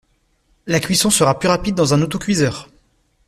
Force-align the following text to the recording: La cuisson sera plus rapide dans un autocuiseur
La 0.65 0.79
cuisson 0.79 1.11
sera 1.11 1.37
plus 1.37 1.47
rapide 1.47 1.75
dans 1.75 1.93
un 1.93 2.01
autocuiseur 2.01 2.69